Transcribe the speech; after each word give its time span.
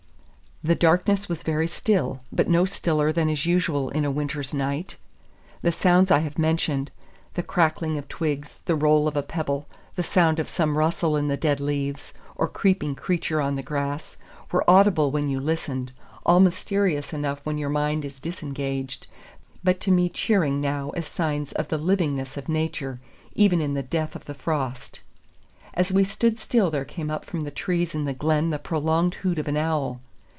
The 0.63 0.75
darkness 0.75 1.27
was 1.27 1.41
very 1.41 1.65
still, 1.65 2.21
but 2.31 2.47
no 2.47 2.65
stiller 2.65 3.11
than 3.11 3.29
is 3.29 3.47
usual 3.47 3.89
in 3.89 4.05
a 4.05 4.11
winter's 4.11 4.53
night. 4.53 4.95
The 5.63 5.71
sounds 5.71 6.11
I 6.11 6.19
have 6.19 6.37
mentioned 6.37 6.91
the 7.33 7.41
crackling 7.41 7.97
of 7.97 8.07
twigs, 8.07 8.59
the 8.65 8.75
roll 8.75 9.07
of 9.07 9.17
a 9.17 9.23
pebble, 9.23 9.67
the 9.95 10.03
sound 10.03 10.37
of 10.37 10.47
some 10.47 10.77
rustle 10.77 11.17
in 11.17 11.29
the 11.29 11.35
dead 11.35 11.59
leaves, 11.59 12.13
or 12.35 12.47
creeping 12.47 12.93
creature 12.93 13.41
on 13.41 13.55
the 13.55 13.63
grass 13.63 14.17
were 14.51 14.63
audible 14.69 15.09
when 15.09 15.29
you 15.29 15.39
listened, 15.39 15.93
all 16.27 16.39
mysterious 16.39 17.11
enough 17.11 17.39
when 17.43 17.57
your 17.57 17.69
mind 17.71 18.05
is 18.05 18.19
disengaged, 18.19 19.07
but 19.63 19.79
to 19.79 19.89
me 19.89 20.09
cheering 20.09 20.61
now 20.61 20.91
as 20.91 21.07
signs 21.07 21.53
of 21.53 21.69
the 21.69 21.77
livingness 21.79 22.37
of 22.37 22.47
nature, 22.47 22.99
even 23.33 23.61
in 23.61 23.73
the 23.73 23.81
death 23.81 24.15
of 24.15 24.25
the 24.25 24.35
frost. 24.35 24.99
As 25.73 25.91
we 25.91 26.03
stood 26.03 26.37
still 26.39 26.69
there 26.69 26.85
came 26.85 27.09
up 27.09 27.25
from 27.25 27.39
the 27.39 27.49
trees 27.49 27.95
in 27.95 28.05
the 28.05 28.13
glen 28.13 28.51
the 28.51 28.59
prolonged 28.59 29.15
hoot 29.15 29.39
of 29.39 29.47
an 29.47 29.57
owl. 29.57 29.99